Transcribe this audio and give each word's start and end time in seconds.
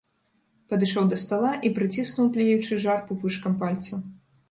Падышоў 0.73 1.05
да 1.11 1.19
стала 1.25 1.53
і 1.69 1.73
прыціснуў 1.77 2.33
тлеючы 2.39 2.83
жар 2.89 3.07
пупышкам 3.11 3.53
пальца. 3.65 4.07